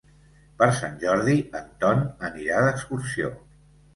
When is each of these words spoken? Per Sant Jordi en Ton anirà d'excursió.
Per 0.61 0.67
Sant 0.77 0.95
Jordi 1.03 1.35
en 1.59 1.69
Ton 1.83 2.01
anirà 2.31 2.63
d'excursió. 2.69 3.29